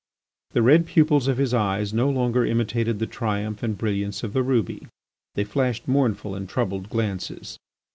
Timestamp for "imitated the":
2.43-3.05